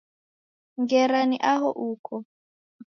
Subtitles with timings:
[0.81, 2.13] Ngera ni aho uko